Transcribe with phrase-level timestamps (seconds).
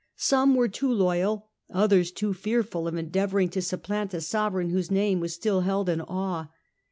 [0.15, 5.19] Some were too loyal, others too fearful of endeavouring to supplant a sovereign whose name
[5.19, 6.47] was still held in awe.